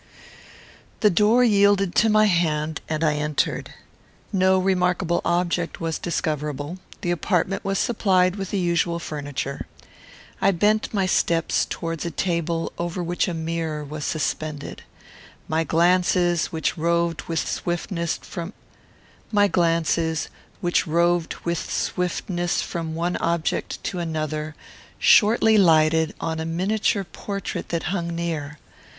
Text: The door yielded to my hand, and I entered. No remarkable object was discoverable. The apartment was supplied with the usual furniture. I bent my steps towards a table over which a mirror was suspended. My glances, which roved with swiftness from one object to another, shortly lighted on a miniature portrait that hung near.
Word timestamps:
The 1.01 1.11
door 1.11 1.43
yielded 1.43 1.93
to 1.93 2.09
my 2.09 2.25
hand, 2.25 2.81
and 2.89 3.03
I 3.03 3.17
entered. 3.17 3.71
No 4.33 4.57
remarkable 4.57 5.21
object 5.23 5.79
was 5.79 5.99
discoverable. 5.99 6.79
The 7.01 7.11
apartment 7.11 7.63
was 7.63 7.77
supplied 7.77 8.35
with 8.35 8.49
the 8.49 8.57
usual 8.57 8.97
furniture. 8.97 9.67
I 10.41 10.53
bent 10.53 10.91
my 10.91 11.05
steps 11.05 11.67
towards 11.69 12.03
a 12.03 12.09
table 12.09 12.71
over 12.79 13.03
which 13.03 13.27
a 13.27 13.35
mirror 13.35 13.85
was 13.85 14.03
suspended. 14.03 14.81
My 15.47 15.63
glances, 15.63 16.47
which 16.47 16.79
roved 16.79 17.21
with 17.25 17.47
swiftness 17.47 18.17
from 18.23 18.55
one 19.31 19.53
object 23.17 23.83
to 23.83 23.99
another, 23.99 24.55
shortly 24.97 25.59
lighted 25.59 26.15
on 26.19 26.39
a 26.39 26.45
miniature 26.45 27.03
portrait 27.03 27.69
that 27.69 27.83
hung 27.83 28.15
near. 28.15 28.57